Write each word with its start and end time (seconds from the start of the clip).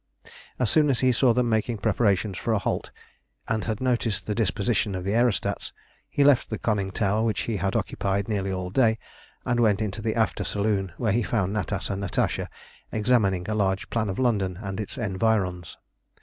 As 0.57 0.71
soon 0.71 0.89
as 0.89 1.01
he 1.01 1.11
saw 1.11 1.31
them 1.31 1.47
making 1.47 1.77
preparations 1.77 2.35
for 2.35 2.53
a 2.53 2.57
halt, 2.57 2.89
and 3.47 3.65
had 3.65 3.79
noticed 3.79 4.25
the 4.25 4.33
disposition 4.33 4.95
of 4.95 5.03
the 5.03 5.13
aerostats, 5.13 5.73
he 6.09 6.23
left 6.23 6.49
the 6.49 6.57
conning 6.57 6.89
tower 6.89 7.21
which 7.21 7.41
he 7.41 7.57
had 7.57 7.75
occupied 7.75 8.27
nearly 8.27 8.51
all 8.51 8.71
day, 8.71 8.97
and 9.45 9.59
went 9.59 9.79
into 9.79 10.01
the 10.01 10.15
after 10.15 10.43
saloon, 10.43 10.91
where 10.97 11.11
he 11.13 11.21
found 11.21 11.53
Natas 11.55 11.91
and 11.91 12.01
Natasha 12.01 12.49
examining 12.91 13.47
a 13.47 13.53
large 13.53 13.91
plan 13.91 14.09
of 14.09 14.17
London 14.17 14.57
and 14.63 14.79
its 14.79 14.97
environs. 14.97 15.77